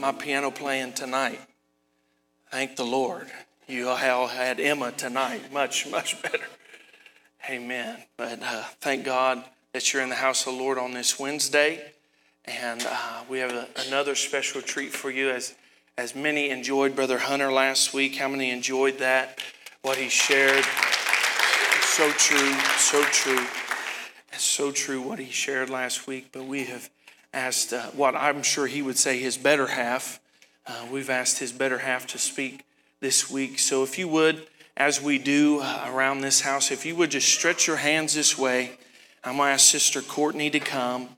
my 0.00 0.12
piano 0.12 0.50
playing 0.50 0.92
tonight. 0.92 1.40
Thank 2.50 2.76
the 2.76 2.84
Lord. 2.84 3.26
You 3.66 3.88
all 3.88 4.26
had 4.26 4.60
Emma 4.60 4.92
tonight. 4.92 5.52
Much, 5.52 5.86
much 5.90 6.22
better. 6.22 6.44
Amen. 7.50 7.98
But 8.16 8.42
uh, 8.42 8.64
thank 8.80 9.04
God 9.04 9.44
that 9.72 9.92
you're 9.92 10.02
in 10.02 10.08
the 10.08 10.14
house 10.14 10.46
of 10.46 10.54
the 10.54 10.58
Lord 10.58 10.78
on 10.78 10.92
this 10.92 11.18
Wednesday. 11.18 11.92
And 12.46 12.86
uh, 12.88 13.22
we 13.28 13.38
have 13.40 13.52
a, 13.52 13.68
another 13.86 14.14
special 14.14 14.62
treat 14.62 14.92
for 14.92 15.10
you 15.10 15.30
as, 15.30 15.54
as 15.98 16.14
many 16.14 16.50
enjoyed 16.50 16.96
Brother 16.96 17.18
Hunter 17.18 17.52
last 17.52 17.92
week. 17.92 18.16
How 18.16 18.28
many 18.28 18.50
enjoyed 18.50 18.98
that? 18.98 19.38
What 19.82 19.98
he 19.98 20.08
shared. 20.08 20.64
So 21.82 22.10
true, 22.12 22.52
so 22.78 23.02
true. 23.04 23.44
It's 24.32 24.44
so 24.44 24.70
true 24.70 25.02
what 25.02 25.18
he 25.18 25.30
shared 25.30 25.68
last 25.68 26.06
week. 26.06 26.28
But 26.32 26.44
we 26.44 26.64
have 26.64 26.88
asked 27.32 27.72
uh, 27.72 27.82
what 27.88 28.14
I'm 28.14 28.42
sure 28.42 28.66
he 28.66 28.82
would 28.82 28.98
say 28.98 29.18
his 29.18 29.36
better 29.36 29.66
half. 29.66 30.20
Uh, 30.66 30.86
we've 30.90 31.10
asked 31.10 31.38
his 31.38 31.52
better 31.52 31.78
half 31.78 32.06
to 32.08 32.18
speak 32.18 32.64
this 33.00 33.30
week. 33.30 33.58
So 33.58 33.82
if 33.82 33.98
you 33.98 34.08
would, 34.08 34.46
as 34.76 35.02
we 35.02 35.18
do 35.18 35.60
uh, 35.60 35.90
around 35.92 36.20
this 36.20 36.40
house, 36.40 36.70
if 36.70 36.84
you 36.86 36.96
would 36.96 37.10
just 37.10 37.28
stretch 37.28 37.66
your 37.66 37.76
hands 37.76 38.14
this 38.14 38.38
way, 38.38 38.72
I'm 39.24 39.36
going 39.36 39.48
to 39.48 39.52
ask 39.52 39.66
Sister 39.66 40.00
Courtney 40.00 40.50
to 40.50 40.60
come. 40.60 41.10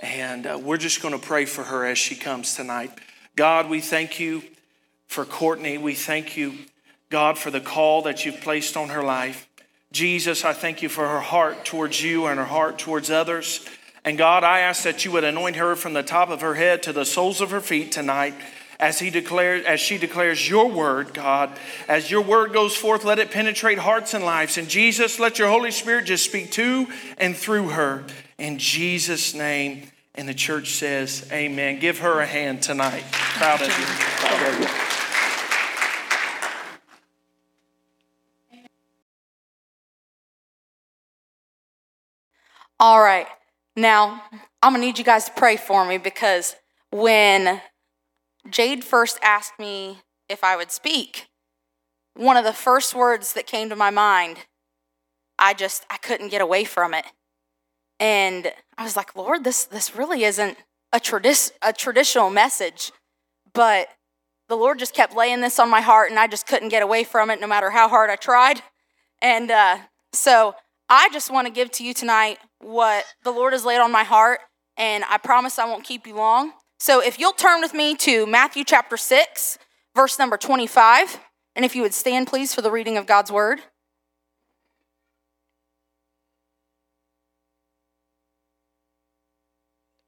And 0.00 0.46
uh, 0.46 0.58
we're 0.62 0.78
just 0.78 1.02
going 1.02 1.18
to 1.18 1.26
pray 1.26 1.44
for 1.44 1.64
her 1.64 1.84
as 1.84 1.98
she 1.98 2.14
comes 2.14 2.54
tonight. 2.54 2.90
God, 3.36 3.68
we 3.68 3.80
thank 3.80 4.18
you 4.18 4.42
for 5.06 5.24
Courtney. 5.24 5.76
We 5.76 5.94
thank 5.94 6.36
you, 6.36 6.54
God, 7.10 7.36
for 7.36 7.50
the 7.50 7.60
call 7.60 8.02
that 8.02 8.24
you've 8.24 8.40
placed 8.40 8.76
on 8.76 8.88
her 8.90 9.02
life. 9.02 9.48
Jesus, 9.92 10.44
I 10.44 10.52
thank 10.52 10.82
you 10.82 10.88
for 10.88 11.06
her 11.06 11.20
heart 11.20 11.64
towards 11.64 12.02
you 12.02 12.26
and 12.26 12.38
her 12.38 12.46
heart 12.46 12.78
towards 12.78 13.10
others. 13.10 13.66
And 14.04 14.16
God, 14.16 14.44
I 14.44 14.60
ask 14.60 14.84
that 14.84 15.04
you 15.04 15.12
would 15.12 15.24
anoint 15.24 15.56
her 15.56 15.76
from 15.76 15.92
the 15.92 16.02
top 16.02 16.30
of 16.30 16.40
her 16.40 16.54
head 16.54 16.82
to 16.84 16.92
the 16.92 17.04
soles 17.04 17.40
of 17.40 17.50
her 17.50 17.60
feet 17.60 17.92
tonight 17.92 18.34
as 18.78 18.98
he 18.98 19.10
declares 19.10 19.64
as 19.66 19.78
she 19.78 19.98
declares 19.98 20.48
your 20.48 20.68
word 20.68 21.12
god. 21.12 21.50
As 21.86 22.10
your 22.10 22.22
word 22.22 22.52
goes 22.52 22.74
forth 22.74 23.04
let 23.04 23.18
it 23.18 23.30
penetrate 23.30 23.78
hearts 23.78 24.14
and 24.14 24.24
lives. 24.24 24.56
And 24.56 24.68
jesus 24.68 25.20
let 25.20 25.38
your 25.38 25.48
holy 25.48 25.70
spirit 25.70 26.06
just 26.06 26.24
speak 26.24 26.50
to 26.52 26.86
and 27.18 27.36
through 27.36 27.68
her. 27.68 28.04
In 28.38 28.58
jesus 28.58 29.34
name. 29.34 29.82
And 30.14 30.28
the 30.28 30.34
church 30.34 30.70
says 30.70 31.28
amen. 31.30 31.78
Give 31.78 31.98
her 31.98 32.20
a 32.20 32.26
hand 32.26 32.62
tonight. 32.62 33.04
Proud 33.12 33.60
of 33.60 33.68
you 33.68 33.84
proud 33.84 34.54
of 34.54 34.60
you. 34.60 34.66
All 42.80 43.00
right. 43.02 43.26
Now, 43.80 44.24
I'm 44.62 44.72
going 44.72 44.82
to 44.82 44.86
need 44.86 44.98
you 44.98 45.04
guys 45.04 45.24
to 45.24 45.32
pray 45.32 45.56
for 45.56 45.86
me 45.86 45.96
because 45.96 46.54
when 46.90 47.62
Jade 48.50 48.84
first 48.84 49.18
asked 49.22 49.58
me 49.58 50.00
if 50.28 50.44
I 50.44 50.54
would 50.54 50.70
speak, 50.70 51.28
one 52.14 52.36
of 52.36 52.44
the 52.44 52.52
first 52.52 52.94
words 52.94 53.32
that 53.32 53.46
came 53.46 53.70
to 53.70 53.76
my 53.76 53.88
mind, 53.88 54.40
I 55.38 55.54
just 55.54 55.86
I 55.88 55.96
couldn't 55.96 56.28
get 56.28 56.42
away 56.42 56.64
from 56.64 56.92
it. 56.92 57.06
And 57.98 58.52
I 58.76 58.84
was 58.84 58.96
like, 58.96 59.16
"Lord, 59.16 59.44
this 59.44 59.64
this 59.64 59.96
really 59.96 60.24
isn't 60.24 60.58
a 60.92 61.00
tradi- 61.00 61.52
a 61.62 61.72
traditional 61.72 62.28
message." 62.28 62.92
But 63.54 63.88
the 64.48 64.56
Lord 64.56 64.78
just 64.78 64.92
kept 64.92 65.16
laying 65.16 65.40
this 65.40 65.58
on 65.58 65.70
my 65.70 65.80
heart 65.80 66.10
and 66.10 66.20
I 66.20 66.26
just 66.26 66.46
couldn't 66.46 66.68
get 66.68 66.82
away 66.82 67.02
from 67.02 67.30
it 67.30 67.40
no 67.40 67.46
matter 67.46 67.70
how 67.70 67.88
hard 67.88 68.10
I 68.10 68.16
tried. 68.16 68.60
And 69.22 69.50
uh, 69.50 69.78
so 70.12 70.54
I 70.92 71.08
just 71.12 71.30
want 71.30 71.46
to 71.46 71.52
give 71.52 71.70
to 71.72 71.84
you 71.84 71.94
tonight 71.94 72.38
what 72.58 73.04
the 73.22 73.30
Lord 73.30 73.52
has 73.52 73.64
laid 73.64 73.78
on 73.78 73.92
my 73.92 74.02
heart, 74.02 74.40
and 74.76 75.04
I 75.08 75.18
promise 75.18 75.56
I 75.56 75.64
won't 75.64 75.84
keep 75.84 76.04
you 76.04 76.16
long. 76.16 76.52
So 76.80 77.00
if 77.00 77.16
you'll 77.16 77.32
turn 77.32 77.60
with 77.60 77.72
me 77.72 77.94
to 77.94 78.26
Matthew 78.26 78.64
chapter 78.64 78.96
6, 78.96 79.58
verse 79.94 80.18
number 80.18 80.36
25, 80.36 81.20
and 81.54 81.64
if 81.64 81.76
you 81.76 81.82
would 81.82 81.94
stand, 81.94 82.26
please, 82.26 82.52
for 82.52 82.60
the 82.60 82.72
reading 82.72 82.96
of 82.96 83.06
God's 83.06 83.30
word. 83.30 83.60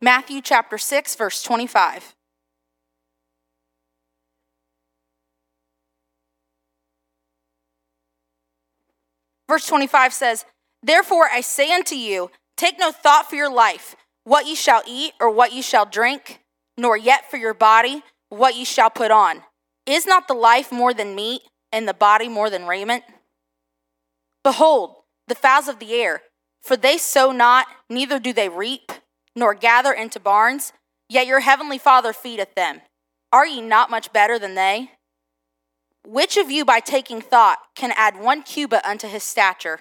Matthew 0.00 0.40
chapter 0.42 0.78
6, 0.78 1.14
verse 1.14 1.44
25. 1.44 2.16
Verse 9.48 9.66
25 9.66 10.12
says, 10.12 10.44
Therefore 10.82 11.28
I 11.32 11.40
say 11.40 11.72
unto 11.72 11.94
you, 11.94 12.30
take 12.56 12.78
no 12.78 12.90
thought 12.90 13.28
for 13.28 13.36
your 13.36 13.52
life, 13.52 13.94
what 14.24 14.46
ye 14.46 14.54
shall 14.54 14.82
eat 14.86 15.12
or 15.20 15.30
what 15.30 15.52
ye 15.52 15.62
shall 15.62 15.86
drink, 15.86 16.40
nor 16.76 16.96
yet 16.96 17.30
for 17.30 17.36
your 17.36 17.54
body, 17.54 18.02
what 18.28 18.56
ye 18.56 18.64
shall 18.64 18.90
put 18.90 19.10
on. 19.10 19.42
Is 19.86 20.06
not 20.06 20.28
the 20.28 20.34
life 20.34 20.72
more 20.72 20.94
than 20.94 21.14
meat, 21.14 21.42
and 21.72 21.88
the 21.88 21.94
body 21.94 22.28
more 22.28 22.50
than 22.50 22.66
raiment? 22.66 23.04
Behold, 24.44 24.96
the 25.28 25.34
fowls 25.34 25.68
of 25.68 25.78
the 25.78 25.92
air, 25.94 26.22
for 26.60 26.76
they 26.76 26.98
sow 26.98 27.32
not, 27.32 27.66
neither 27.88 28.18
do 28.18 28.32
they 28.32 28.48
reap, 28.48 28.92
nor 29.34 29.54
gather 29.54 29.92
into 29.92 30.20
barns, 30.20 30.72
yet 31.08 31.26
your 31.26 31.40
heavenly 31.40 31.78
Father 31.78 32.12
feedeth 32.12 32.54
them. 32.54 32.80
Are 33.32 33.46
ye 33.46 33.60
not 33.60 33.90
much 33.90 34.12
better 34.12 34.38
than 34.38 34.54
they? 34.54 34.90
Which 36.06 36.36
of 36.36 36.50
you 36.50 36.64
by 36.64 36.80
taking 36.80 37.20
thought 37.20 37.58
can 37.74 37.92
add 37.96 38.20
one 38.20 38.42
cubit 38.42 38.84
unto 38.84 39.08
his 39.08 39.22
stature? 39.22 39.80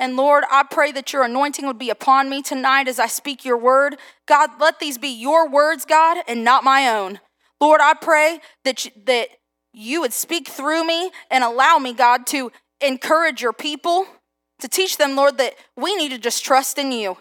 And 0.00 0.16
Lord, 0.16 0.44
I 0.50 0.62
pray 0.62 0.92
that 0.92 1.12
your 1.12 1.24
anointing 1.24 1.66
would 1.66 1.78
be 1.78 1.90
upon 1.90 2.30
me 2.30 2.40
tonight 2.40 2.88
as 2.88 2.98
I 2.98 3.06
speak 3.06 3.44
your 3.44 3.58
word. 3.58 3.98
God, 4.26 4.48
let 4.58 4.80
these 4.80 4.96
be 4.96 5.08
your 5.08 5.46
words, 5.46 5.84
God, 5.84 6.24
and 6.26 6.42
not 6.42 6.64
my 6.64 6.88
own. 6.88 7.20
Lord, 7.60 7.82
I 7.82 7.92
pray 7.92 8.40
that 8.64 8.86
you, 8.86 8.92
that 9.04 9.28
you 9.74 10.00
would 10.00 10.14
speak 10.14 10.48
through 10.48 10.86
me 10.86 11.10
and 11.30 11.44
allow 11.44 11.76
me, 11.76 11.92
God, 11.92 12.26
to 12.28 12.50
encourage 12.80 13.42
your 13.42 13.52
people, 13.52 14.06
to 14.60 14.68
teach 14.68 14.96
them, 14.96 15.16
Lord, 15.16 15.36
that 15.36 15.52
we 15.76 15.94
need 15.96 16.12
to 16.12 16.18
just 16.18 16.42
trust 16.42 16.78
in 16.78 16.92
you. 16.92 17.18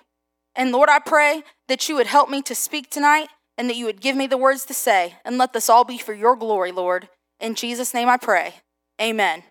And 0.56 0.72
Lord, 0.72 0.88
I 0.88 1.00
pray 1.00 1.44
that 1.68 1.90
you 1.90 1.96
would 1.98 2.08
help 2.08 2.30
me 2.30 2.42
to 2.44 2.56
speak 2.56 2.90
tonight 2.90 3.28
and 3.58 3.70
that 3.70 3.76
you 3.76 3.88
would 3.88 4.00
give 4.00 4.16
me 4.16 4.26
the 4.26 4.38
words 4.38 4.64
to 4.66 4.74
say. 4.74 5.16
And 5.26 5.38
let 5.38 5.52
this 5.52 5.70
all 5.70 5.84
be 5.84 5.98
for 5.98 6.14
your 6.14 6.38
glory, 6.38 6.72
Lord. 6.72 7.10
In 7.42 7.56
Jesus' 7.56 7.94
name 7.94 8.08
I 8.08 8.16
pray. 8.16 8.54
Amen. 9.02 9.44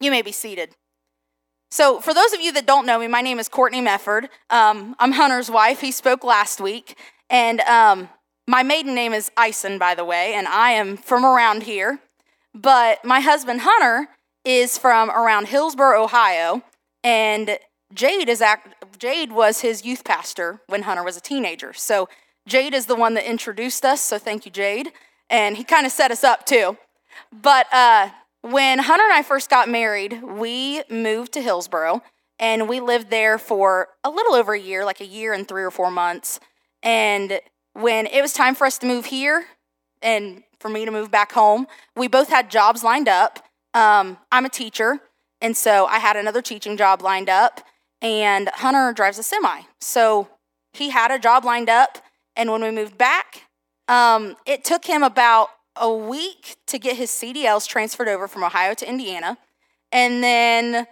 You 0.00 0.10
may 0.10 0.22
be 0.22 0.32
seated. 0.32 0.74
So, 1.72 2.00
for 2.00 2.12
those 2.12 2.34
of 2.34 2.40
you 2.42 2.52
that 2.52 2.66
don't 2.66 2.84
know 2.84 2.98
me, 2.98 3.08
my 3.08 3.22
name 3.22 3.38
is 3.38 3.48
Courtney 3.48 3.80
Mefford. 3.80 4.28
Um, 4.50 4.94
I'm 4.98 5.12
Hunter's 5.12 5.50
wife. 5.50 5.80
He 5.80 5.90
spoke 5.90 6.22
last 6.22 6.60
week. 6.60 6.98
And 7.30 7.62
um, 7.62 8.10
my 8.46 8.62
maiden 8.62 8.94
name 8.94 9.14
is 9.14 9.30
Ison, 9.42 9.78
by 9.78 9.94
the 9.94 10.04
way, 10.04 10.34
and 10.34 10.46
I 10.46 10.72
am 10.72 10.98
from 10.98 11.24
around 11.24 11.62
here. 11.62 11.98
But 12.54 13.02
my 13.06 13.20
husband, 13.20 13.62
Hunter, 13.62 14.10
is 14.44 14.76
from 14.76 15.08
around 15.08 15.46
Hillsboro, 15.48 16.04
Ohio. 16.04 16.60
And 17.02 17.56
Jade, 17.94 18.28
is 18.28 18.42
act- 18.42 18.74
Jade 18.98 19.32
was 19.32 19.62
his 19.62 19.82
youth 19.82 20.04
pastor 20.04 20.60
when 20.66 20.82
Hunter 20.82 21.02
was 21.02 21.16
a 21.16 21.22
teenager. 21.22 21.72
So, 21.72 22.06
Jade 22.46 22.74
is 22.74 22.84
the 22.84 22.96
one 22.96 23.14
that 23.14 23.26
introduced 23.26 23.86
us. 23.86 24.02
So, 24.02 24.18
thank 24.18 24.44
you, 24.44 24.52
Jade. 24.52 24.92
And 25.30 25.56
he 25.56 25.64
kind 25.64 25.86
of 25.86 25.92
set 25.92 26.10
us 26.10 26.22
up 26.22 26.44
too. 26.44 26.76
But 27.32 27.66
uh, 27.72 28.10
when 28.42 28.78
Hunter 28.78 29.04
and 29.04 29.12
I 29.12 29.22
first 29.22 29.50
got 29.50 29.68
married, 29.68 30.22
we 30.22 30.82
moved 30.90 31.32
to 31.32 31.42
Hillsboro 31.42 32.02
and 32.38 32.68
we 32.68 32.80
lived 32.80 33.10
there 33.10 33.38
for 33.38 33.88
a 34.04 34.10
little 34.10 34.34
over 34.34 34.52
a 34.52 34.60
year, 34.60 34.84
like 34.84 35.00
a 35.00 35.06
year 35.06 35.32
and 35.32 35.46
three 35.46 35.62
or 35.62 35.70
four 35.70 35.90
months. 35.90 36.38
And 36.82 37.40
when 37.72 38.06
it 38.06 38.20
was 38.20 38.32
time 38.32 38.54
for 38.54 38.66
us 38.66 38.78
to 38.78 38.86
move 38.86 39.06
here 39.06 39.46
and 40.02 40.42
for 40.62 40.68
me 40.68 40.84
to 40.84 40.90
move 40.90 41.10
back 41.10 41.32
home. 41.32 41.66
We 41.96 42.08
both 42.08 42.28
had 42.28 42.50
jobs 42.50 42.82
lined 42.82 43.08
up. 43.08 43.44
Um, 43.74 44.18
I'm 44.30 44.46
a 44.46 44.50
teacher, 44.50 45.00
and 45.40 45.56
so 45.56 45.86
I 45.86 45.98
had 45.98 46.16
another 46.16 46.40
teaching 46.40 46.76
job 46.76 47.02
lined 47.02 47.28
up, 47.28 47.60
and 48.00 48.48
Hunter 48.54 48.92
drives 48.94 49.18
a 49.18 49.22
semi. 49.22 49.62
So 49.80 50.28
he 50.72 50.90
had 50.90 51.10
a 51.10 51.18
job 51.18 51.44
lined 51.44 51.68
up, 51.68 51.98
and 52.36 52.50
when 52.50 52.62
we 52.62 52.70
moved 52.70 52.96
back, 52.96 53.42
um, 53.88 54.36
it 54.46 54.64
took 54.64 54.86
him 54.86 55.02
about 55.02 55.48
a 55.76 55.92
week 55.92 56.56
to 56.66 56.78
get 56.78 56.96
his 56.96 57.10
CDLs 57.10 57.66
transferred 57.66 58.08
over 58.08 58.28
from 58.28 58.44
Ohio 58.44 58.74
to 58.74 58.88
Indiana. 58.88 59.38
And 59.90 60.22
then 60.22 60.86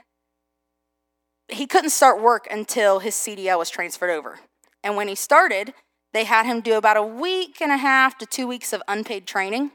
he 1.48 1.66
couldn't 1.66 1.90
start 1.90 2.22
work 2.22 2.46
until 2.50 3.00
his 3.00 3.14
CDL 3.14 3.58
was 3.58 3.70
transferred 3.70 4.10
over. 4.10 4.40
And 4.82 4.96
when 4.96 5.08
he 5.08 5.14
started, 5.14 5.74
they 6.12 6.24
had 6.24 6.46
him 6.46 6.60
do 6.60 6.74
about 6.74 6.96
a 6.96 7.02
week 7.02 7.60
and 7.60 7.72
a 7.72 7.76
half 7.76 8.18
to 8.18 8.26
two 8.26 8.46
weeks 8.46 8.72
of 8.72 8.82
unpaid 8.88 9.26
training. 9.26 9.72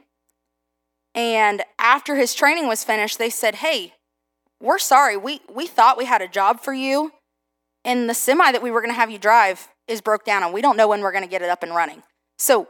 And 1.14 1.62
after 1.78 2.16
his 2.16 2.34
training 2.34 2.68
was 2.68 2.84
finished, 2.84 3.18
they 3.18 3.30
said, 3.30 3.56
Hey, 3.56 3.94
we're 4.60 4.78
sorry. 4.78 5.16
We, 5.16 5.40
we 5.52 5.66
thought 5.66 5.98
we 5.98 6.04
had 6.04 6.22
a 6.22 6.28
job 6.28 6.60
for 6.60 6.72
you. 6.72 7.12
And 7.84 8.10
the 8.10 8.14
semi 8.14 8.52
that 8.52 8.62
we 8.62 8.70
were 8.70 8.80
going 8.80 8.92
to 8.92 8.98
have 8.98 9.10
you 9.10 9.18
drive 9.18 9.68
is 9.86 10.00
broke 10.00 10.24
down, 10.24 10.42
and 10.42 10.52
we 10.52 10.60
don't 10.60 10.76
know 10.76 10.88
when 10.88 11.00
we're 11.00 11.12
going 11.12 11.24
to 11.24 11.30
get 11.30 11.42
it 11.42 11.48
up 11.48 11.62
and 11.62 11.74
running. 11.74 12.02
So 12.38 12.68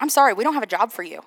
I'm 0.00 0.08
sorry, 0.08 0.32
we 0.32 0.44
don't 0.44 0.54
have 0.54 0.62
a 0.62 0.66
job 0.66 0.90
for 0.92 1.02
you. 1.02 1.22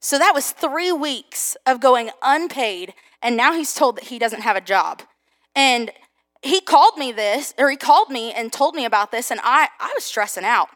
So 0.00 0.18
that 0.18 0.34
was 0.34 0.52
three 0.52 0.92
weeks 0.92 1.56
of 1.66 1.80
going 1.80 2.10
unpaid, 2.22 2.94
and 3.20 3.36
now 3.36 3.52
he's 3.52 3.74
told 3.74 3.96
that 3.96 4.04
he 4.04 4.18
doesn't 4.18 4.42
have 4.42 4.56
a 4.56 4.60
job. 4.60 5.02
And 5.56 5.90
he 6.42 6.60
called 6.60 6.96
me 6.96 7.10
this, 7.10 7.52
or 7.58 7.68
he 7.68 7.76
called 7.76 8.10
me 8.10 8.32
and 8.32 8.52
told 8.52 8.74
me 8.74 8.84
about 8.84 9.10
this, 9.10 9.30
and 9.30 9.40
I, 9.42 9.68
I 9.80 9.92
was 9.94 10.04
stressing 10.04 10.44
out. 10.44 10.68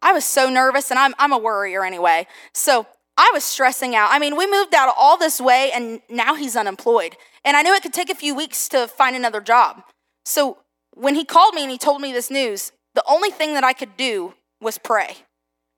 I 0.00 0.12
was 0.12 0.24
so 0.24 0.48
nervous, 0.48 0.90
and 0.90 0.98
I'm, 0.98 1.14
I'm 1.18 1.32
a 1.32 1.38
worrier 1.38 1.84
anyway. 1.84 2.26
So 2.54 2.86
I 3.16 3.30
was 3.34 3.44
stressing 3.44 3.94
out. 3.94 4.08
I 4.10 4.18
mean, 4.18 4.36
we 4.36 4.50
moved 4.50 4.74
out 4.74 4.94
all 4.98 5.18
this 5.18 5.40
way, 5.40 5.70
and 5.74 6.00
now 6.08 6.34
he's 6.34 6.56
unemployed. 6.56 7.16
And 7.44 7.56
I 7.56 7.62
knew 7.62 7.74
it 7.74 7.82
could 7.82 7.92
take 7.92 8.10
a 8.10 8.14
few 8.14 8.34
weeks 8.34 8.68
to 8.70 8.88
find 8.88 9.14
another 9.14 9.40
job. 9.42 9.82
So 10.24 10.58
when 10.94 11.14
he 11.14 11.24
called 11.24 11.54
me 11.54 11.62
and 11.62 11.70
he 11.70 11.78
told 11.78 12.00
me 12.00 12.12
this 12.12 12.30
news, 12.30 12.72
the 12.94 13.04
only 13.08 13.30
thing 13.30 13.54
that 13.54 13.64
I 13.64 13.74
could 13.74 13.96
do 13.96 14.34
was 14.60 14.78
pray. 14.78 15.16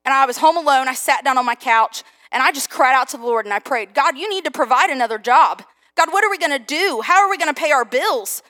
And 0.05 0.15
I 0.15 0.27
was 0.27 0.39
home 0.39 0.57
alone. 0.57 0.89
I 0.89 0.95
sat 0.95 1.25
down 1.25 1.39
on 1.39 1.47
my 1.47 1.55
couch 1.55 2.05
and 2.35 2.43
I 2.43 2.51
just 2.51 2.69
cried 2.69 2.95
out 2.95 3.09
to 3.11 3.17
the 3.17 3.25
Lord 3.25 3.47
and 3.47 3.55
I 3.55 3.61
prayed, 3.61 3.95
God, 3.95 4.19
you 4.19 4.29
need 4.29 4.45
to 4.45 4.51
provide 4.51 4.91
another 4.91 5.19
job. 5.19 5.63
God, 5.97 6.13
what 6.13 6.25
are 6.25 6.31
we 6.31 6.37
going 6.37 6.51
to 6.51 6.59
do? 6.59 7.01
How 7.05 7.23
are 7.23 7.31
we 7.31 7.39
going 7.39 7.53
to 7.53 7.59
pay 7.59 7.71
our 7.71 7.85
bills? 7.85 8.43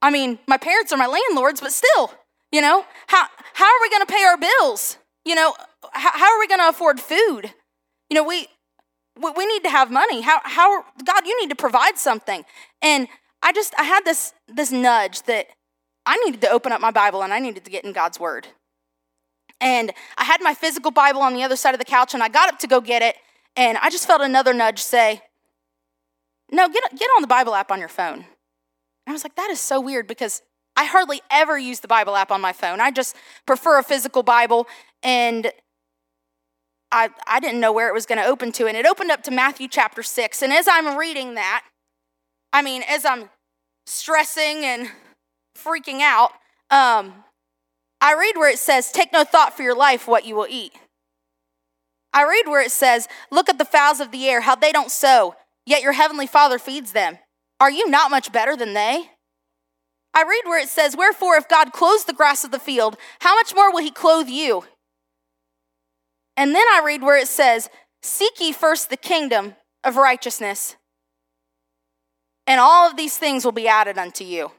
I 0.00 0.10
mean, 0.10 0.38
my 0.46 0.56
parents 0.56 0.92
are 0.92 0.96
my 0.96 1.06
landlords, 1.06 1.60
but 1.60 1.72
still, 1.72 2.12
you 2.52 2.60
know, 2.60 2.84
how, 3.08 3.26
how 3.54 3.64
are 3.64 3.80
we 3.82 3.90
going 3.90 4.06
to 4.06 4.12
pay 4.12 4.22
our 4.22 4.38
bills? 4.38 4.98
You 5.24 5.34
know, 5.34 5.54
how, 5.92 6.12
how 6.12 6.32
are 6.32 6.38
we 6.38 6.46
going 6.46 6.60
to 6.60 6.68
afford 6.68 7.00
food? 7.00 7.52
You 8.08 8.14
know, 8.14 8.22
we, 8.22 8.46
we 9.16 9.46
need 9.46 9.64
to 9.64 9.70
have 9.70 9.90
money. 9.90 10.20
How, 10.20 10.40
how, 10.44 10.84
God, 11.04 11.26
you 11.26 11.40
need 11.40 11.50
to 11.50 11.56
provide 11.56 11.98
something. 11.98 12.44
And 12.82 13.08
I 13.42 13.52
just, 13.52 13.74
I 13.78 13.82
had 13.82 14.04
this, 14.04 14.32
this 14.46 14.70
nudge 14.70 15.22
that 15.22 15.48
I 16.04 16.16
needed 16.24 16.40
to 16.42 16.50
open 16.50 16.70
up 16.70 16.80
my 16.80 16.92
Bible 16.92 17.22
and 17.22 17.32
I 17.32 17.40
needed 17.40 17.64
to 17.64 17.70
get 17.70 17.84
in 17.84 17.92
God's 17.92 18.20
word. 18.20 18.46
And 19.60 19.92
I 20.18 20.24
had 20.24 20.40
my 20.42 20.54
physical 20.54 20.90
Bible 20.90 21.22
on 21.22 21.34
the 21.34 21.42
other 21.42 21.56
side 21.56 21.74
of 21.74 21.78
the 21.78 21.84
couch, 21.84 22.14
and 22.14 22.22
I 22.22 22.28
got 22.28 22.48
up 22.48 22.58
to 22.60 22.66
go 22.66 22.80
get 22.80 23.02
it, 23.02 23.16
and 23.56 23.78
I 23.78 23.90
just 23.90 24.06
felt 24.06 24.20
another 24.20 24.52
nudge 24.52 24.82
say, 24.82 25.22
No, 26.50 26.68
get, 26.68 26.82
get 26.96 27.08
on 27.16 27.22
the 27.22 27.28
Bible 27.28 27.54
app 27.54 27.70
on 27.70 27.78
your 27.78 27.88
phone. 27.88 28.18
And 28.18 28.24
I 29.08 29.12
was 29.12 29.24
like, 29.24 29.36
That 29.36 29.50
is 29.50 29.60
so 29.60 29.80
weird 29.80 30.06
because 30.06 30.42
I 30.76 30.84
hardly 30.84 31.22
ever 31.30 31.58
use 31.58 31.80
the 31.80 31.88
Bible 31.88 32.16
app 32.16 32.30
on 32.30 32.40
my 32.40 32.52
phone. 32.52 32.80
I 32.80 32.90
just 32.90 33.16
prefer 33.46 33.78
a 33.78 33.82
physical 33.82 34.22
Bible, 34.22 34.66
and 35.02 35.50
I, 36.92 37.10
I 37.26 37.40
didn't 37.40 37.60
know 37.60 37.72
where 37.72 37.88
it 37.88 37.94
was 37.94 38.06
going 38.06 38.18
to 38.18 38.26
open 38.26 38.52
to. 38.52 38.66
And 38.66 38.76
it 38.76 38.86
opened 38.86 39.10
up 39.10 39.22
to 39.24 39.30
Matthew 39.30 39.68
chapter 39.68 40.02
6. 40.02 40.42
And 40.42 40.52
as 40.52 40.68
I'm 40.68 40.96
reading 40.96 41.34
that, 41.34 41.64
I 42.52 42.62
mean, 42.62 42.82
as 42.88 43.04
I'm 43.04 43.28
stressing 43.86 44.64
and 44.64 44.88
freaking 45.56 46.00
out, 46.00 46.30
um, 46.70 47.24
I 48.06 48.12
read 48.12 48.36
where 48.36 48.48
it 48.48 48.60
says, 48.60 48.92
Take 48.92 49.12
no 49.12 49.24
thought 49.24 49.56
for 49.56 49.64
your 49.64 49.74
life 49.74 50.06
what 50.06 50.24
you 50.24 50.36
will 50.36 50.46
eat. 50.48 50.72
I 52.12 52.22
read 52.22 52.46
where 52.46 52.62
it 52.62 52.70
says, 52.70 53.08
Look 53.32 53.48
at 53.48 53.58
the 53.58 53.64
fowls 53.64 53.98
of 53.98 54.12
the 54.12 54.28
air, 54.28 54.42
how 54.42 54.54
they 54.54 54.70
don't 54.70 54.92
sow, 54.92 55.34
yet 55.66 55.82
your 55.82 55.90
heavenly 55.90 56.28
Father 56.28 56.60
feeds 56.60 56.92
them. 56.92 57.18
Are 57.58 57.70
you 57.70 57.90
not 57.90 58.12
much 58.12 58.30
better 58.30 58.54
than 58.54 58.74
they? 58.74 59.10
I 60.14 60.22
read 60.22 60.42
where 60.44 60.62
it 60.62 60.68
says, 60.68 60.96
Wherefore, 60.96 61.34
if 61.34 61.48
God 61.48 61.72
clothes 61.72 62.04
the 62.04 62.12
grass 62.12 62.44
of 62.44 62.52
the 62.52 62.60
field, 62.60 62.96
how 63.22 63.34
much 63.34 63.56
more 63.56 63.72
will 63.72 63.82
he 63.82 63.90
clothe 63.90 64.28
you? 64.28 64.62
And 66.36 66.54
then 66.54 66.68
I 66.68 66.82
read 66.86 67.02
where 67.02 67.18
it 67.18 67.26
says, 67.26 67.68
Seek 68.04 68.38
ye 68.38 68.52
first 68.52 68.88
the 68.88 68.96
kingdom 68.96 69.56
of 69.82 69.96
righteousness, 69.96 70.76
and 72.46 72.60
all 72.60 72.88
of 72.88 72.96
these 72.96 73.18
things 73.18 73.44
will 73.44 73.50
be 73.50 73.66
added 73.66 73.98
unto 73.98 74.22
you. 74.22 74.52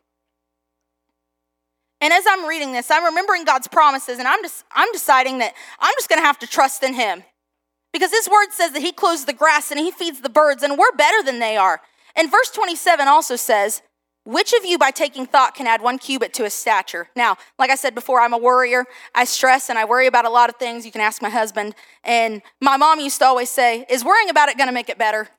And 1.99 2.13
as 2.13 2.25
I'm 2.29 2.47
reading 2.47 2.73
this, 2.73 2.91
I'm 2.91 3.03
remembering 3.05 3.43
God's 3.43 3.67
promises, 3.67 4.19
and 4.19 4.27
I'm 4.27 4.41
just 4.43 4.63
I'm 4.71 4.91
deciding 4.91 5.39
that 5.39 5.53
I'm 5.79 5.93
just 5.97 6.09
gonna 6.09 6.21
have 6.21 6.39
to 6.39 6.47
trust 6.47 6.83
in 6.83 6.93
him. 6.93 7.23
Because 7.93 8.11
his 8.11 8.29
word 8.29 8.51
says 8.51 8.71
that 8.73 8.81
he 8.81 8.91
clothes 8.91 9.25
the 9.25 9.33
grass 9.33 9.71
and 9.71 9.79
he 9.79 9.91
feeds 9.91 10.21
the 10.21 10.29
birds, 10.29 10.61
and 10.61 10.77
we're 10.77 10.91
better 10.91 11.23
than 11.23 11.39
they 11.39 11.57
are. 11.57 11.81
And 12.15 12.29
verse 12.29 12.51
27 12.51 13.07
also 13.07 13.35
says, 13.35 13.81
Which 14.25 14.53
of 14.53 14.65
you 14.65 14.77
by 14.77 14.91
taking 14.91 15.25
thought 15.25 15.55
can 15.55 15.67
add 15.67 15.81
one 15.81 15.97
cubit 15.97 16.33
to 16.35 16.43
his 16.43 16.53
stature? 16.53 17.09
Now, 17.15 17.37
like 17.57 17.69
I 17.69 17.75
said 17.75 17.95
before, 17.95 18.21
I'm 18.21 18.33
a 18.33 18.37
worrier. 18.37 18.85
I 19.15 19.25
stress 19.25 19.69
and 19.69 19.79
I 19.79 19.85
worry 19.85 20.07
about 20.07 20.25
a 20.25 20.29
lot 20.29 20.49
of 20.49 20.57
things. 20.57 20.85
You 20.85 20.91
can 20.91 21.01
ask 21.01 21.21
my 21.21 21.29
husband. 21.29 21.75
And 22.03 22.41
my 22.61 22.77
mom 22.77 22.99
used 22.99 23.19
to 23.19 23.25
always 23.25 23.49
say, 23.49 23.85
Is 23.89 24.03
worrying 24.03 24.29
about 24.29 24.49
it 24.49 24.57
gonna 24.57 24.71
make 24.71 24.89
it 24.89 24.97
better? 24.97 25.29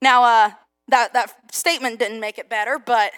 Now, 0.00 0.24
uh, 0.24 0.50
that, 0.88 1.12
that 1.12 1.34
statement 1.52 1.98
didn't 1.98 2.20
make 2.20 2.38
it 2.38 2.48
better, 2.48 2.78
but 2.78 3.12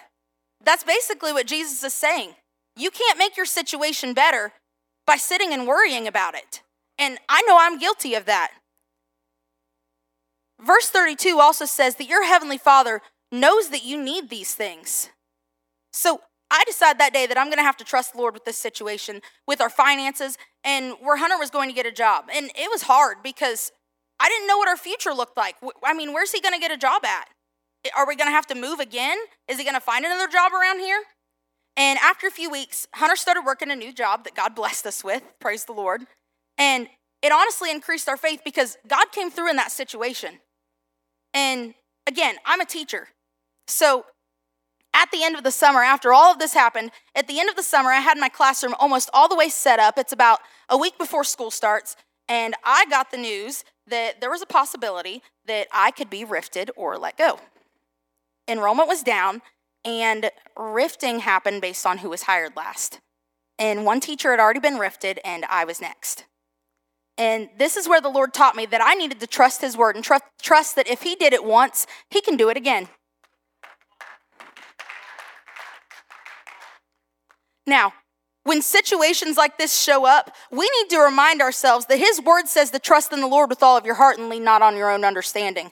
that's 0.65 0.83
basically 0.83 1.31
what 1.31 1.47
Jesus 1.47 1.83
is 1.83 1.93
saying. 1.93 2.35
You 2.75 2.91
can't 2.91 3.17
make 3.17 3.37
your 3.37 3.45
situation 3.45 4.13
better 4.13 4.53
by 5.05 5.15
sitting 5.15 5.53
and 5.53 5.67
worrying 5.67 6.07
about 6.07 6.35
it. 6.35 6.61
And 6.97 7.19
I 7.29 7.41
know 7.43 7.57
I'm 7.59 7.77
guilty 7.77 8.15
of 8.15 8.25
that. 8.25 8.51
Verse 10.61 10.89
32 10.89 11.39
also 11.39 11.65
says 11.65 11.95
that 11.95 12.07
your 12.07 12.25
heavenly 12.25 12.57
Father 12.57 13.01
knows 13.31 13.69
that 13.69 13.83
you 13.83 14.01
need 14.01 14.29
these 14.29 14.53
things. 14.53 15.09
So 15.93 16.21
I 16.49 16.63
decided 16.65 16.99
that 16.99 17.13
day 17.13 17.27
that 17.27 17.37
I'm 17.37 17.47
going 17.47 17.57
to 17.57 17.63
have 17.63 17.77
to 17.77 17.83
trust 17.83 18.13
the 18.13 18.19
Lord 18.19 18.33
with 18.33 18.45
this 18.45 18.57
situation, 18.57 19.21
with 19.47 19.61
our 19.61 19.69
finances, 19.69 20.37
and 20.63 20.95
where 21.01 21.17
Hunter 21.17 21.37
was 21.37 21.49
going 21.49 21.69
to 21.69 21.75
get 21.75 21.85
a 21.85 21.91
job. 21.91 22.25
And 22.33 22.49
it 22.55 22.69
was 22.71 22.83
hard 22.83 23.17
because 23.23 23.71
I 24.19 24.29
didn't 24.29 24.47
know 24.47 24.57
what 24.57 24.69
our 24.69 24.77
future 24.77 25.13
looked 25.13 25.37
like. 25.37 25.55
I 25.83 25.93
mean, 25.93 26.13
where's 26.13 26.31
he 26.31 26.41
going 26.41 26.53
to 26.53 26.59
get 26.59 26.71
a 26.71 26.77
job 26.77 27.03
at? 27.03 27.27
Are 27.95 28.07
we 28.07 28.15
going 28.15 28.27
to 28.27 28.33
have 28.33 28.47
to 28.47 28.55
move 28.55 28.79
again? 28.79 29.17
Is 29.47 29.57
he 29.57 29.63
going 29.63 29.75
to 29.75 29.81
find 29.81 30.05
another 30.05 30.27
job 30.27 30.53
around 30.53 30.79
here? 30.79 31.01
And 31.77 31.99
after 31.99 32.27
a 32.27 32.31
few 32.31 32.49
weeks, 32.49 32.87
Hunter 32.95 33.15
started 33.15 33.41
working 33.45 33.69
a 33.69 33.75
new 33.75 33.93
job 33.93 34.23
that 34.23 34.35
God 34.35 34.55
blessed 34.55 34.85
us 34.85 35.03
with. 35.03 35.23
Praise 35.39 35.65
the 35.65 35.73
Lord. 35.73 36.03
And 36.57 36.87
it 37.21 37.31
honestly 37.31 37.71
increased 37.71 38.07
our 38.07 38.17
faith 38.17 38.41
because 38.43 38.77
God 38.87 39.11
came 39.11 39.29
through 39.29 39.49
in 39.49 39.55
that 39.57 39.71
situation. 39.71 40.39
And 41.33 41.73
again, 42.07 42.35
I'm 42.45 42.61
a 42.61 42.65
teacher. 42.65 43.09
So 43.67 44.05
at 44.93 45.11
the 45.11 45.23
end 45.23 45.35
of 45.35 45.43
the 45.43 45.51
summer, 45.51 45.81
after 45.81 46.13
all 46.13 46.31
of 46.31 46.39
this 46.39 46.53
happened, 46.53 46.91
at 47.15 47.27
the 47.27 47.39
end 47.39 47.49
of 47.49 47.55
the 47.55 47.63
summer, 47.63 47.89
I 47.89 47.99
had 47.99 48.17
my 48.17 48.29
classroom 48.29 48.75
almost 48.79 49.09
all 49.13 49.27
the 49.27 49.35
way 49.35 49.49
set 49.49 49.79
up. 49.79 49.97
It's 49.97 50.13
about 50.13 50.39
a 50.69 50.77
week 50.77 50.97
before 50.97 51.23
school 51.23 51.51
starts. 51.51 51.95
And 52.29 52.53
I 52.63 52.85
got 52.85 53.11
the 53.11 53.17
news 53.17 53.63
that 53.87 54.21
there 54.21 54.29
was 54.29 54.41
a 54.41 54.47
possibility 54.47 55.21
that 55.45 55.67
I 55.73 55.91
could 55.91 56.09
be 56.09 56.23
rifted 56.23 56.71
or 56.75 56.97
let 56.97 57.17
go 57.17 57.39
enrollment 58.47 58.87
was 58.87 59.03
down, 59.03 59.41
and 59.83 60.31
rifting 60.57 61.19
happened 61.19 61.61
based 61.61 61.85
on 61.85 61.99
who 61.99 62.09
was 62.09 62.23
hired 62.23 62.55
last. 62.55 62.99
And 63.57 63.85
one 63.85 63.99
teacher 63.99 64.31
had 64.31 64.39
already 64.39 64.59
been 64.59 64.77
rifted, 64.77 65.19
and 65.23 65.45
I 65.45 65.63
was 65.63 65.79
next. 65.79 66.25
And 67.17 67.49
this 67.57 67.77
is 67.77 67.87
where 67.87 68.01
the 68.01 68.09
Lord 68.09 68.33
taught 68.33 68.55
me 68.55 68.65
that 68.65 68.81
I 68.83 68.93
needed 68.93 69.19
to 69.21 69.27
trust 69.27 69.61
His 69.61 69.77
word 69.77 69.95
and 69.95 70.03
tr- 70.03 70.15
trust 70.41 70.75
that 70.75 70.89
if 70.89 71.03
He 71.03 71.15
did 71.15 71.33
it 71.33 71.45
once, 71.45 71.87
He 72.09 72.19
can 72.19 72.35
do 72.35 72.49
it 72.49 72.57
again. 72.57 72.89
Now, 77.65 77.93
when 78.43 78.61
situations 78.61 79.37
like 79.37 79.57
this 79.57 79.79
show 79.79 80.05
up, 80.05 80.35
we 80.51 80.69
need 80.79 80.89
to 80.91 80.99
remind 80.99 81.41
ourselves 81.41 81.85
that 81.87 81.97
His 81.97 82.21
word 82.21 82.47
says 82.47 82.69
to 82.71 82.79
trust 82.79 83.13
in 83.13 83.21
the 83.21 83.27
Lord 83.27 83.49
with 83.49 83.63
all 83.63 83.77
of 83.77 83.85
your 83.85 83.95
heart 83.95 84.19
and 84.19 84.29
lean 84.29 84.43
not 84.43 84.61
on 84.61 84.75
your 84.75 84.91
own 84.91 85.05
understanding. 85.05 85.71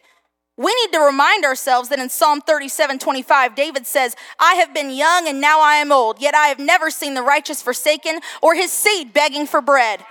We 0.55 0.73
need 0.83 0.93
to 0.93 0.99
remind 0.99 1.45
ourselves 1.45 1.89
that 1.89 1.99
in 1.99 2.09
Psalm 2.09 2.41
37 2.41 2.99
25, 2.99 3.55
David 3.55 3.87
says, 3.87 4.15
I 4.39 4.55
have 4.55 4.73
been 4.73 4.91
young 4.91 5.27
and 5.27 5.41
now 5.41 5.61
I 5.61 5.75
am 5.75 5.91
old, 5.91 6.21
yet 6.21 6.35
I 6.35 6.47
have 6.47 6.59
never 6.59 6.91
seen 6.91 7.15
the 7.15 7.23
righteous 7.23 7.61
forsaken 7.61 8.19
or 8.41 8.53
his 8.53 8.71
seed 8.71 9.13
begging 9.13 9.47
for 9.47 9.61
bread. 9.61 10.05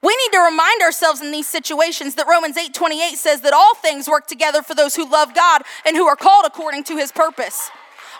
We 0.00 0.16
need 0.16 0.32
to 0.32 0.40
remind 0.40 0.82
ourselves 0.82 1.20
in 1.20 1.30
these 1.30 1.48
situations 1.48 2.16
that 2.16 2.26
Romans 2.28 2.56
8 2.56 2.72
28 2.72 3.16
says 3.16 3.40
that 3.40 3.52
all 3.52 3.74
things 3.74 4.08
work 4.08 4.26
together 4.26 4.62
for 4.62 4.74
those 4.74 4.94
who 4.94 5.10
love 5.10 5.34
God 5.34 5.62
and 5.84 5.96
who 5.96 6.06
are 6.06 6.16
called 6.16 6.44
according 6.46 6.84
to 6.84 6.96
his 6.96 7.10
purpose. 7.10 7.70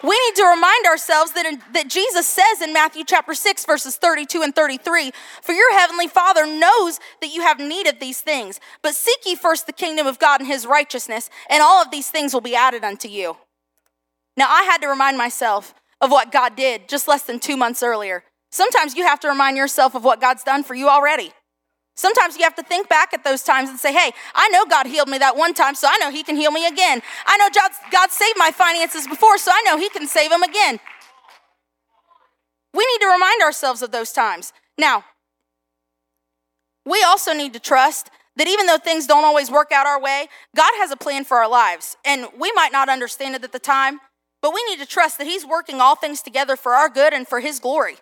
We 0.03 0.19
need 0.27 0.37
to 0.37 0.47
remind 0.47 0.87
ourselves 0.87 1.33
that, 1.33 1.47
in, 1.47 1.63
that 1.75 1.89
Jesus 1.89 2.27
says 2.27 2.61
in 2.61 2.73
Matthew 2.73 3.05
chapter 3.05 3.35
6, 3.35 3.65
verses 3.67 3.97
32 3.97 4.43
and 4.43 4.55
33 4.55 5.13
For 5.43 5.53
your 5.53 5.73
heavenly 5.75 6.09
Father 6.09 6.45
knows 6.45 6.99
that 7.21 7.33
you 7.33 7.43
have 7.43 7.61
need 7.61 7.87
of 7.87 8.01
these 8.01 8.21
things, 8.21 8.59
but 8.83 8.97
seek 8.97 9.19
ye 9.25 9.37
first 9.37 9.67
the 9.67 9.73
kingdom 9.73 10.07
of 10.07 10.19
God 10.19 10.41
and 10.41 10.49
his 10.49 10.67
righteousness, 10.67 11.31
and 11.49 11.63
all 11.63 11.81
of 11.81 11.91
these 11.91 12.11
things 12.11 12.35
will 12.35 12.41
be 12.41 12.57
added 12.57 12.83
unto 12.83 13.07
you. 13.07 13.37
Now, 14.37 14.49
I 14.49 14.65
had 14.65 14.79
to 14.79 14.89
remind 14.89 15.19
myself 15.19 15.75
of 16.01 16.11
what 16.11 16.33
God 16.33 16.57
did 16.57 16.89
just 16.89 17.07
less 17.07 17.23
than 17.23 17.39
two 17.39 17.57
months 17.57 17.83
earlier. 17.83 18.25
Sometimes 18.51 18.97
you 18.97 19.05
have 19.05 19.21
to 19.21 19.29
remind 19.29 19.57
yourself 19.57 19.95
of 19.95 20.05
what 20.05 20.21
God's 20.21 20.43
done 20.43 20.65
for 20.65 20.75
you 20.75 20.89
already. 20.89 21.33
Sometimes 21.95 22.37
you 22.37 22.45
have 22.45 22.55
to 22.55 22.63
think 22.63 22.89
back 22.89 23.13
at 23.13 23.23
those 23.23 23.43
times 23.43 23.69
and 23.69 23.79
say, 23.79 23.93
hey, 23.93 24.13
I 24.35 24.49
know 24.49 24.65
God 24.65 24.87
healed 24.87 25.09
me 25.09 25.19
that 25.19 25.37
one 25.37 25.53
time, 25.53 25.75
so 25.75 25.87
I 25.91 25.99
know 25.99 26.11
He 26.11 26.23
can 26.23 26.37
heal 26.37 26.51
me 26.51 26.67
again. 26.67 27.03
I 27.27 27.37
know 27.37 27.49
God, 27.91 28.11
saved 28.11 28.39
my 28.39 28.51
finances 28.51 29.07
before, 29.07 29.37
so 29.39 29.51
I 29.53 29.63
know 29.67 29.77
He 29.77 29.91
can 29.91 30.07
save 30.07 30.31
them 30.31 30.43
again. 30.43 30.81
We 32.75 32.87
need 32.87 33.05
to 33.05 33.13
remind 33.13 33.43
ourselves 33.43 33.83
of 33.83 33.93
those 33.93 34.13
times. 34.13 34.53
Now, 34.79 35.05
we 36.87 37.03
also 37.03 37.35
need 37.35 37.53
to 37.53 37.61
trust 37.61 38.11
that 38.37 38.49
even 38.49 38.67
though 38.67 38.79
things 38.79 39.07
don't 39.07 39.25
always 39.25 39.51
work 39.51 39.71
out 39.73 39.87
our 39.87 40.01
way, 40.01 40.29
God 40.57 40.73
has 40.77 40.91
a 40.91 40.97
plan 40.97 41.25
for 41.25 41.37
our 41.37 41.49
lives. 41.49 41.99
And 42.07 42.27
we 42.39 42.51
might 42.53 42.73
not 42.73 42.89
understand 42.89 43.35
it 43.35 43.45
at 43.45 43.53
the 43.53 43.59
time, 43.59 44.01
but 44.41 44.55
we 44.55 44.65
need 44.65 44.79
to 44.81 44.87
trust 44.87 45.19
that 45.19 45.27
He's 45.27 45.45
working 45.45 45.83
all 45.83 45.95
things 45.95 46.23
together 46.23 46.57
for 46.57 46.73
our 46.73 46.89
good 46.89 47.13
and 47.13 47.29
for 47.29 47.41
His 47.41 47.61
glory. 47.61 47.99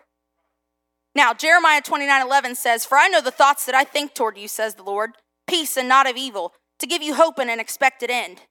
Now, 1.13 1.33
Jeremiah 1.33 1.81
29 1.81 2.21
11 2.21 2.55
says, 2.55 2.85
For 2.85 2.97
I 2.97 3.07
know 3.07 3.21
the 3.21 3.31
thoughts 3.31 3.65
that 3.65 3.75
I 3.75 3.83
think 3.83 4.13
toward 4.13 4.37
you, 4.37 4.47
says 4.47 4.75
the 4.75 4.83
Lord, 4.83 5.11
peace 5.47 5.77
and 5.77 5.89
not 5.89 6.09
of 6.09 6.15
evil, 6.15 6.53
to 6.79 6.87
give 6.87 7.01
you 7.01 7.15
hope 7.15 7.37
and 7.37 7.49
an 7.49 7.59
expected 7.59 8.09
end. 8.09 8.41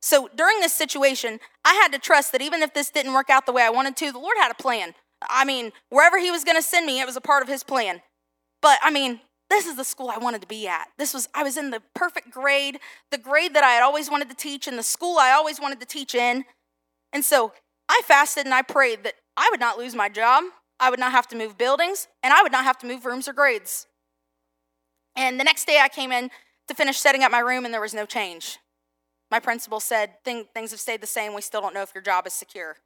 So 0.00 0.28
during 0.34 0.60
this 0.60 0.72
situation, 0.72 1.40
I 1.64 1.74
had 1.74 1.92
to 1.92 1.98
trust 1.98 2.32
that 2.32 2.42
even 2.42 2.62
if 2.62 2.72
this 2.72 2.90
didn't 2.90 3.14
work 3.14 3.30
out 3.30 3.46
the 3.46 3.52
way 3.52 3.62
I 3.62 3.70
wanted 3.70 3.96
to, 3.96 4.12
the 4.12 4.18
Lord 4.18 4.36
had 4.38 4.50
a 4.50 4.62
plan. 4.62 4.94
I 5.28 5.44
mean, 5.44 5.72
wherever 5.90 6.18
He 6.18 6.30
was 6.30 6.44
going 6.44 6.56
to 6.56 6.62
send 6.62 6.86
me, 6.86 7.00
it 7.00 7.06
was 7.06 7.16
a 7.16 7.20
part 7.20 7.42
of 7.42 7.48
His 7.48 7.62
plan. 7.62 8.00
But 8.62 8.78
I 8.82 8.90
mean, 8.90 9.20
this 9.50 9.66
is 9.66 9.76
the 9.76 9.84
school 9.84 10.10
I 10.10 10.18
wanted 10.18 10.42
to 10.42 10.46
be 10.46 10.68
at. 10.68 10.88
This 10.98 11.14
was, 11.14 11.28
I 11.34 11.42
was 11.42 11.56
in 11.56 11.70
the 11.70 11.82
perfect 11.94 12.30
grade, 12.30 12.78
the 13.10 13.18
grade 13.18 13.54
that 13.54 13.64
I 13.64 13.70
had 13.70 13.82
always 13.82 14.10
wanted 14.10 14.28
to 14.28 14.36
teach, 14.36 14.66
and 14.66 14.78
the 14.78 14.82
school 14.82 15.18
I 15.18 15.30
always 15.30 15.60
wanted 15.60 15.80
to 15.80 15.86
teach 15.86 16.14
in. 16.14 16.44
And 17.12 17.24
so 17.24 17.52
I 17.88 18.02
fasted 18.04 18.44
and 18.44 18.54
I 18.54 18.62
prayed 18.62 19.04
that 19.04 19.14
I 19.36 19.48
would 19.50 19.60
not 19.60 19.78
lose 19.78 19.94
my 19.94 20.08
job, 20.08 20.44
I 20.80 20.90
would 20.90 21.00
not 21.00 21.12
have 21.12 21.26
to 21.28 21.36
move 21.36 21.58
buildings, 21.58 22.08
and 22.22 22.32
I 22.32 22.42
would 22.42 22.52
not 22.52 22.64
have 22.64 22.78
to 22.78 22.86
move 22.86 23.04
rooms 23.04 23.28
or 23.28 23.32
grades. 23.32 23.86
And 25.16 25.38
the 25.40 25.44
next 25.44 25.66
day 25.66 25.80
I 25.82 25.88
came 25.88 26.12
in 26.12 26.30
to 26.68 26.74
finish 26.74 26.98
setting 26.98 27.22
up 27.22 27.32
my 27.32 27.40
room, 27.40 27.64
and 27.64 27.74
there 27.74 27.80
was 27.80 27.94
no 27.94 28.06
change. 28.06 28.58
My 29.30 29.40
principal 29.40 29.80
said, 29.80 30.22
Things 30.24 30.70
have 30.70 30.80
stayed 30.80 31.00
the 31.00 31.06
same. 31.06 31.34
We 31.34 31.42
still 31.42 31.60
don't 31.60 31.74
know 31.74 31.82
if 31.82 31.94
your 31.94 32.02
job 32.02 32.26
is 32.26 32.32
secure. 32.32 32.76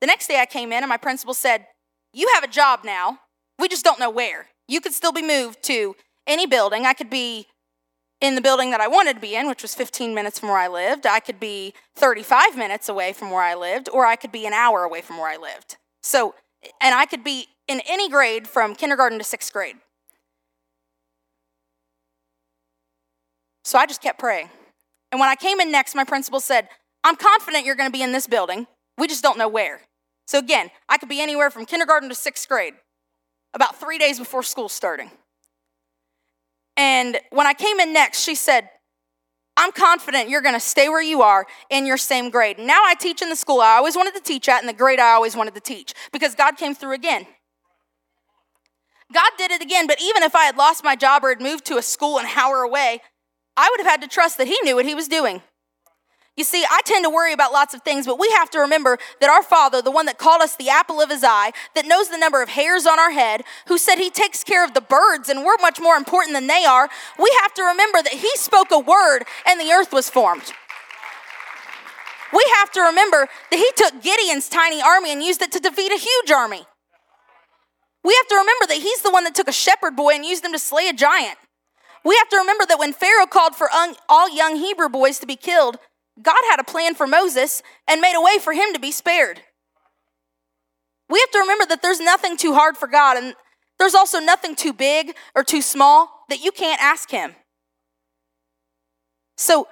The 0.00 0.06
next 0.06 0.26
day 0.28 0.40
I 0.40 0.46
came 0.46 0.72
in, 0.72 0.82
and 0.82 0.88
my 0.88 0.96
principal 0.96 1.34
said, 1.34 1.66
You 2.12 2.30
have 2.34 2.44
a 2.44 2.48
job 2.48 2.80
now. 2.84 3.20
We 3.58 3.68
just 3.68 3.84
don't 3.84 4.00
know 4.00 4.10
where. 4.10 4.48
You 4.66 4.80
could 4.80 4.94
still 4.94 5.12
be 5.12 5.22
moved 5.22 5.62
to 5.64 5.94
any 6.26 6.46
building. 6.46 6.86
I 6.86 6.94
could 6.94 7.10
be 7.10 7.46
in 8.20 8.34
the 8.34 8.40
building 8.40 8.70
that 8.70 8.80
I 8.80 8.88
wanted 8.88 9.14
to 9.14 9.20
be 9.20 9.34
in, 9.36 9.48
which 9.48 9.62
was 9.62 9.74
15 9.74 10.14
minutes 10.14 10.38
from 10.38 10.48
where 10.48 10.58
I 10.58 10.68
lived. 10.68 11.06
I 11.06 11.20
could 11.20 11.38
be 11.38 11.74
35 11.96 12.56
minutes 12.56 12.88
away 12.88 13.12
from 13.12 13.30
where 13.30 13.42
I 13.42 13.54
lived, 13.54 13.88
or 13.90 14.06
I 14.06 14.16
could 14.16 14.32
be 14.32 14.46
an 14.46 14.52
hour 14.52 14.82
away 14.82 15.02
from 15.02 15.18
where 15.18 15.28
I 15.28 15.36
lived. 15.36 15.76
So 16.02 16.34
and 16.80 16.94
I 16.94 17.06
could 17.06 17.24
be 17.24 17.46
in 17.68 17.80
any 17.88 18.08
grade 18.08 18.46
from 18.46 18.74
kindergarten 18.74 19.18
to 19.18 19.24
sixth 19.24 19.52
grade. 19.52 19.76
So 23.64 23.78
I 23.78 23.86
just 23.86 24.02
kept 24.02 24.18
praying. 24.18 24.50
And 25.10 25.20
when 25.20 25.30
I 25.30 25.36
came 25.36 25.60
in 25.60 25.72
next, 25.72 25.94
my 25.94 26.04
principal 26.04 26.40
said, 26.40 26.68
I'm 27.02 27.16
confident 27.16 27.64
you're 27.64 27.76
going 27.76 27.88
to 27.88 27.96
be 27.96 28.02
in 28.02 28.12
this 28.12 28.26
building. 28.26 28.66
We 28.98 29.06
just 29.06 29.22
don't 29.22 29.38
know 29.38 29.48
where. 29.48 29.80
So 30.26 30.38
again, 30.38 30.70
I 30.88 30.98
could 30.98 31.08
be 31.08 31.20
anywhere 31.20 31.50
from 31.50 31.66
kindergarten 31.66 32.08
to 32.08 32.14
sixth 32.14 32.48
grade, 32.48 32.74
about 33.54 33.78
three 33.78 33.98
days 33.98 34.18
before 34.18 34.42
school 34.42 34.68
starting. 34.68 35.10
And 36.76 37.18
when 37.30 37.46
I 37.46 37.54
came 37.54 37.78
in 37.80 37.92
next, 37.92 38.22
she 38.22 38.34
said, 38.34 38.68
I'm 39.56 39.72
confident 39.72 40.28
you're 40.28 40.40
going 40.40 40.54
to 40.54 40.60
stay 40.60 40.88
where 40.88 41.02
you 41.02 41.22
are 41.22 41.46
in 41.70 41.86
your 41.86 41.96
same 41.96 42.30
grade. 42.30 42.58
Now 42.58 42.82
I 42.84 42.94
teach 42.94 43.22
in 43.22 43.28
the 43.28 43.36
school 43.36 43.60
I 43.60 43.76
always 43.76 43.96
wanted 43.96 44.14
to 44.14 44.20
teach 44.20 44.48
at 44.48 44.60
and 44.60 44.68
the 44.68 44.72
grade 44.72 44.98
I 44.98 45.12
always 45.12 45.36
wanted 45.36 45.54
to 45.54 45.60
teach 45.60 45.94
because 46.12 46.34
God 46.34 46.56
came 46.56 46.74
through 46.74 46.92
again. 46.92 47.26
God 49.12 49.30
did 49.38 49.52
it 49.52 49.62
again, 49.62 49.86
but 49.86 50.00
even 50.02 50.22
if 50.22 50.34
I 50.34 50.44
had 50.44 50.56
lost 50.56 50.82
my 50.82 50.96
job 50.96 51.24
or 51.24 51.28
had 51.28 51.40
moved 51.40 51.64
to 51.66 51.76
a 51.76 51.82
school 51.82 52.18
an 52.18 52.26
hour 52.26 52.62
away, 52.62 53.00
I 53.56 53.68
would 53.70 53.80
have 53.84 53.90
had 53.90 54.02
to 54.02 54.08
trust 54.08 54.38
that 54.38 54.48
He 54.48 54.58
knew 54.62 54.74
what 54.74 54.86
He 54.86 54.94
was 54.94 55.06
doing. 55.06 55.42
You 56.36 56.42
see, 56.42 56.64
I 56.68 56.80
tend 56.84 57.04
to 57.04 57.10
worry 57.10 57.32
about 57.32 57.52
lots 57.52 57.74
of 57.74 57.82
things, 57.82 58.06
but 58.06 58.18
we 58.18 58.28
have 58.30 58.50
to 58.50 58.58
remember 58.58 58.98
that 59.20 59.30
our 59.30 59.42
Father, 59.42 59.80
the 59.80 59.92
one 59.92 60.06
that 60.06 60.18
called 60.18 60.42
us 60.42 60.56
the 60.56 60.68
apple 60.68 61.00
of 61.00 61.08
his 61.08 61.22
eye, 61.22 61.52
that 61.76 61.86
knows 61.86 62.08
the 62.08 62.18
number 62.18 62.42
of 62.42 62.48
hairs 62.48 62.86
on 62.86 62.98
our 62.98 63.12
head, 63.12 63.44
who 63.68 63.78
said 63.78 63.96
he 63.98 64.10
takes 64.10 64.42
care 64.42 64.64
of 64.64 64.74
the 64.74 64.80
birds 64.80 65.28
and 65.28 65.44
we're 65.44 65.56
much 65.60 65.80
more 65.80 65.94
important 65.94 66.34
than 66.34 66.48
they 66.48 66.64
are, 66.64 66.88
we 67.20 67.32
have 67.42 67.54
to 67.54 67.62
remember 67.62 68.02
that 68.02 68.14
he 68.14 68.30
spoke 68.34 68.72
a 68.72 68.78
word 68.80 69.20
and 69.46 69.60
the 69.60 69.70
earth 69.70 69.92
was 69.92 70.10
formed. 70.10 70.52
We 72.32 72.44
have 72.56 72.72
to 72.72 72.80
remember 72.80 73.28
that 73.52 73.56
he 73.56 73.70
took 73.76 74.02
Gideon's 74.02 74.48
tiny 74.48 74.82
army 74.82 75.12
and 75.12 75.22
used 75.22 75.40
it 75.40 75.52
to 75.52 75.60
defeat 75.60 75.92
a 75.92 75.98
huge 75.98 76.32
army. 76.32 76.66
We 78.02 78.14
have 78.14 78.26
to 78.26 78.34
remember 78.34 78.66
that 78.66 78.78
he's 78.78 79.02
the 79.02 79.12
one 79.12 79.22
that 79.22 79.36
took 79.36 79.46
a 79.46 79.52
shepherd 79.52 79.94
boy 79.94 80.14
and 80.14 80.24
used 80.24 80.44
him 80.44 80.52
to 80.52 80.58
slay 80.58 80.88
a 80.88 80.92
giant. 80.92 81.38
We 82.04 82.16
have 82.16 82.28
to 82.30 82.36
remember 82.38 82.66
that 82.66 82.80
when 82.80 82.92
Pharaoh 82.92 83.26
called 83.26 83.54
for 83.54 83.68
all 84.08 84.34
young 84.34 84.56
Hebrew 84.56 84.88
boys 84.88 85.20
to 85.20 85.26
be 85.26 85.36
killed, 85.36 85.78
God 86.22 86.42
had 86.50 86.60
a 86.60 86.64
plan 86.64 86.94
for 86.94 87.06
Moses 87.06 87.62
and 87.88 88.00
made 88.00 88.16
a 88.16 88.20
way 88.20 88.38
for 88.38 88.52
him 88.52 88.72
to 88.72 88.78
be 88.78 88.92
spared. 88.92 89.40
We 91.08 91.20
have 91.20 91.30
to 91.32 91.38
remember 91.40 91.66
that 91.66 91.82
there's 91.82 92.00
nothing 92.00 92.36
too 92.36 92.54
hard 92.54 92.76
for 92.76 92.88
God, 92.88 93.16
and 93.16 93.34
there's 93.78 93.94
also 93.94 94.20
nothing 94.20 94.54
too 94.54 94.72
big 94.72 95.16
or 95.34 95.44
too 95.44 95.62
small 95.62 96.24
that 96.28 96.42
you 96.42 96.50
can't 96.50 96.80
ask 96.80 97.10
Him. 97.10 97.34
So, 99.36 99.68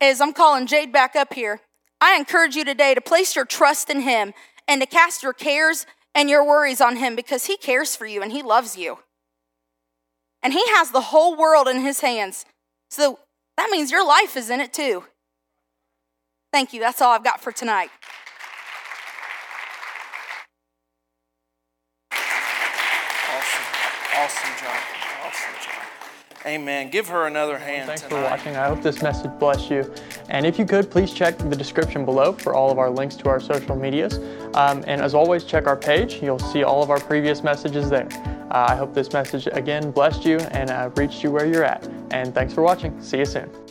as 0.00 0.20
I'm 0.20 0.32
calling 0.32 0.66
Jade 0.66 0.92
back 0.92 1.16
up 1.16 1.32
here, 1.32 1.60
I 2.00 2.16
encourage 2.16 2.56
you 2.56 2.64
today 2.64 2.94
to 2.94 3.00
place 3.00 3.34
your 3.34 3.46
trust 3.46 3.88
in 3.88 4.00
Him 4.00 4.34
and 4.68 4.82
to 4.82 4.86
cast 4.86 5.22
your 5.22 5.32
cares 5.32 5.86
and 6.14 6.28
your 6.28 6.44
worries 6.44 6.80
on 6.80 6.96
Him 6.96 7.16
because 7.16 7.46
He 7.46 7.56
cares 7.56 7.96
for 7.96 8.06
you 8.06 8.20
and 8.20 8.32
He 8.32 8.42
loves 8.42 8.76
you. 8.76 8.98
And 10.42 10.52
He 10.52 10.64
has 10.68 10.90
the 10.90 11.00
whole 11.00 11.36
world 11.36 11.68
in 11.68 11.80
His 11.80 12.00
hands. 12.00 12.44
So 12.90 13.20
that 13.56 13.70
means 13.70 13.90
your 13.90 14.06
life 14.06 14.36
is 14.36 14.50
in 14.50 14.60
it 14.60 14.72
too. 14.72 15.04
Thank 16.52 16.72
you. 16.72 16.80
That's 16.80 17.02
all 17.02 17.12
I've 17.12 17.24
got 17.24 17.40
for 17.40 17.52
tonight. 17.52 17.90
Awesome. 22.12 23.64
Awesome 24.16 24.50
job. 24.58 24.76
Awesome 25.24 25.54
job. 25.62 26.46
Amen. 26.46 26.90
Give 26.90 27.08
her 27.08 27.26
another 27.26 27.58
hand. 27.58 27.88
Thanks 27.88 28.02
tonight. 28.02 28.16
for 28.16 28.22
watching. 28.22 28.56
I 28.56 28.68
hope 28.68 28.82
this 28.82 29.02
message 29.02 29.30
blessed 29.38 29.70
you. 29.70 29.92
And 30.28 30.46
if 30.46 30.58
you 30.58 30.64
could, 30.64 30.90
please 30.90 31.12
check 31.12 31.36
the 31.38 31.56
description 31.56 32.04
below 32.04 32.32
for 32.32 32.54
all 32.54 32.70
of 32.70 32.78
our 32.78 32.90
links 32.90 33.16
to 33.16 33.28
our 33.28 33.40
social 33.40 33.76
medias. 33.76 34.18
Um, 34.54 34.82
and 34.86 35.00
as 35.00 35.14
always, 35.14 35.44
check 35.44 35.66
our 35.66 35.76
page. 35.76 36.22
You'll 36.22 36.38
see 36.38 36.62
all 36.62 36.82
of 36.82 36.90
our 36.90 37.00
previous 37.00 37.42
messages 37.42 37.90
there. 37.90 38.08
Uh, 38.50 38.66
I 38.68 38.76
hope 38.76 38.94
this 38.94 39.12
message 39.12 39.48
again 39.52 39.90
blessed 39.90 40.24
you 40.24 40.38
and 40.38 40.70
uh, 40.70 40.90
reached 40.96 41.22
you 41.22 41.30
where 41.30 41.46
you're 41.46 41.64
at. 41.64 41.88
And 42.10 42.34
thanks 42.34 42.54
for 42.54 42.62
watching. 42.62 43.00
See 43.02 43.18
you 43.18 43.26
soon. 43.26 43.65